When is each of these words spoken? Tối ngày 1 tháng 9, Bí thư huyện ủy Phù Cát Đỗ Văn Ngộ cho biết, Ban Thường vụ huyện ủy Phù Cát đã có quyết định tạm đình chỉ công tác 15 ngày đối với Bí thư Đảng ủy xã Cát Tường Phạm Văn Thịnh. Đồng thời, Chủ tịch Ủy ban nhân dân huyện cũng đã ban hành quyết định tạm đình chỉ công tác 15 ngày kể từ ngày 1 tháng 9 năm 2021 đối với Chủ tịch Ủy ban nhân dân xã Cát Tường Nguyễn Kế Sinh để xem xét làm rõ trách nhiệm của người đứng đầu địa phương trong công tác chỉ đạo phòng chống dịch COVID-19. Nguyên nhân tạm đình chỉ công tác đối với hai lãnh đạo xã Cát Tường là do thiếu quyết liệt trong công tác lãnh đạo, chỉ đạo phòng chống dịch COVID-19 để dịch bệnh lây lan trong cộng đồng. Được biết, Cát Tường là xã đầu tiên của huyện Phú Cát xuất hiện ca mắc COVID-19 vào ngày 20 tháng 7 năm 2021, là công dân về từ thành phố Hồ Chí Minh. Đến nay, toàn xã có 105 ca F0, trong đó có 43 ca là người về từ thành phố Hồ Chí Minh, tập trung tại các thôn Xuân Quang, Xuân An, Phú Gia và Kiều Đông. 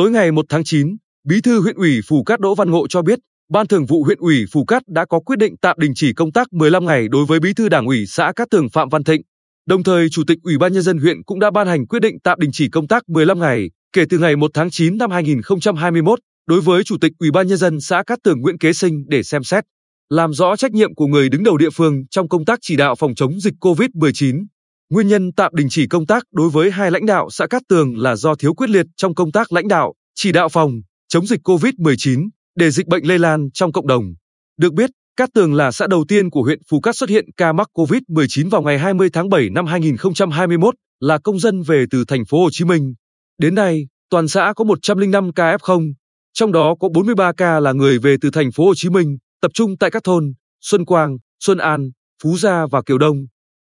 Tối 0.00 0.10
ngày 0.10 0.32
1 0.32 0.46
tháng 0.48 0.64
9, 0.64 0.96
Bí 1.28 1.40
thư 1.40 1.60
huyện 1.60 1.76
ủy 1.76 2.00
Phù 2.08 2.22
Cát 2.24 2.40
Đỗ 2.40 2.54
Văn 2.54 2.70
Ngộ 2.70 2.86
cho 2.88 3.02
biết, 3.02 3.18
Ban 3.50 3.66
Thường 3.66 3.86
vụ 3.86 4.04
huyện 4.04 4.18
ủy 4.18 4.44
Phù 4.52 4.64
Cát 4.64 4.82
đã 4.88 5.04
có 5.04 5.20
quyết 5.20 5.38
định 5.38 5.54
tạm 5.62 5.76
đình 5.80 5.92
chỉ 5.94 6.12
công 6.12 6.32
tác 6.32 6.52
15 6.52 6.86
ngày 6.86 7.08
đối 7.08 7.26
với 7.26 7.40
Bí 7.40 7.54
thư 7.54 7.68
Đảng 7.68 7.86
ủy 7.86 8.06
xã 8.06 8.32
Cát 8.36 8.50
Tường 8.50 8.68
Phạm 8.68 8.88
Văn 8.88 9.04
Thịnh. 9.04 9.22
Đồng 9.66 9.82
thời, 9.82 10.08
Chủ 10.10 10.22
tịch 10.26 10.38
Ủy 10.42 10.58
ban 10.58 10.72
nhân 10.72 10.82
dân 10.82 10.98
huyện 10.98 11.22
cũng 11.22 11.40
đã 11.40 11.50
ban 11.50 11.66
hành 11.66 11.86
quyết 11.86 11.98
định 12.00 12.16
tạm 12.24 12.40
đình 12.40 12.50
chỉ 12.52 12.68
công 12.68 12.88
tác 12.88 13.08
15 13.08 13.38
ngày 13.40 13.70
kể 13.92 14.04
từ 14.10 14.18
ngày 14.18 14.36
1 14.36 14.50
tháng 14.54 14.70
9 14.70 14.98
năm 14.98 15.10
2021 15.10 16.18
đối 16.46 16.60
với 16.60 16.84
Chủ 16.84 16.96
tịch 17.00 17.12
Ủy 17.18 17.30
ban 17.30 17.46
nhân 17.46 17.58
dân 17.58 17.80
xã 17.80 18.02
Cát 18.06 18.18
Tường 18.24 18.40
Nguyễn 18.40 18.58
Kế 18.58 18.72
Sinh 18.72 19.04
để 19.08 19.22
xem 19.22 19.44
xét 19.44 19.64
làm 20.08 20.32
rõ 20.32 20.56
trách 20.56 20.72
nhiệm 20.72 20.94
của 20.94 21.06
người 21.06 21.28
đứng 21.28 21.44
đầu 21.44 21.56
địa 21.56 21.70
phương 21.70 22.06
trong 22.10 22.28
công 22.28 22.44
tác 22.44 22.58
chỉ 22.62 22.76
đạo 22.76 22.94
phòng 22.94 23.14
chống 23.14 23.40
dịch 23.40 23.54
COVID-19. 23.60 24.44
Nguyên 24.90 25.08
nhân 25.08 25.32
tạm 25.32 25.54
đình 25.54 25.66
chỉ 25.70 25.86
công 25.86 26.06
tác 26.06 26.22
đối 26.32 26.50
với 26.50 26.70
hai 26.70 26.90
lãnh 26.90 27.06
đạo 27.06 27.28
xã 27.30 27.46
Cát 27.46 27.62
Tường 27.68 27.96
là 27.96 28.16
do 28.16 28.34
thiếu 28.34 28.54
quyết 28.54 28.70
liệt 28.70 28.86
trong 28.96 29.14
công 29.14 29.32
tác 29.32 29.52
lãnh 29.52 29.68
đạo, 29.68 29.94
chỉ 30.14 30.32
đạo 30.32 30.48
phòng 30.48 30.80
chống 31.08 31.26
dịch 31.26 31.40
COVID-19 31.44 32.28
để 32.56 32.70
dịch 32.70 32.86
bệnh 32.86 33.08
lây 33.08 33.18
lan 33.18 33.48
trong 33.54 33.72
cộng 33.72 33.86
đồng. 33.86 34.04
Được 34.58 34.72
biết, 34.72 34.90
Cát 35.16 35.28
Tường 35.34 35.54
là 35.54 35.72
xã 35.72 35.86
đầu 35.86 36.04
tiên 36.08 36.30
của 36.30 36.42
huyện 36.42 36.58
Phú 36.70 36.80
Cát 36.80 36.96
xuất 36.96 37.08
hiện 37.08 37.24
ca 37.36 37.52
mắc 37.52 37.68
COVID-19 37.74 38.50
vào 38.50 38.62
ngày 38.62 38.78
20 38.78 39.08
tháng 39.12 39.28
7 39.28 39.50
năm 39.50 39.66
2021, 39.66 40.74
là 41.00 41.18
công 41.18 41.38
dân 41.38 41.62
về 41.62 41.84
từ 41.90 42.04
thành 42.08 42.24
phố 42.24 42.42
Hồ 42.42 42.48
Chí 42.52 42.64
Minh. 42.64 42.94
Đến 43.38 43.54
nay, 43.54 43.86
toàn 44.10 44.28
xã 44.28 44.52
có 44.56 44.64
105 44.64 45.32
ca 45.32 45.56
F0, 45.56 45.92
trong 46.32 46.52
đó 46.52 46.74
có 46.80 46.88
43 46.88 47.32
ca 47.36 47.60
là 47.60 47.72
người 47.72 47.98
về 47.98 48.16
từ 48.20 48.30
thành 48.30 48.52
phố 48.52 48.66
Hồ 48.66 48.74
Chí 48.74 48.90
Minh, 48.90 49.18
tập 49.42 49.50
trung 49.54 49.78
tại 49.78 49.90
các 49.90 50.04
thôn 50.04 50.32
Xuân 50.60 50.84
Quang, 50.84 51.16
Xuân 51.44 51.58
An, 51.58 51.90
Phú 52.22 52.36
Gia 52.36 52.66
và 52.66 52.82
Kiều 52.82 52.98
Đông. 52.98 53.16